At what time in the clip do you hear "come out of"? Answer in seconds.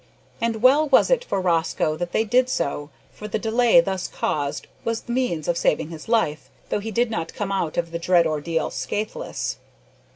7.35-7.91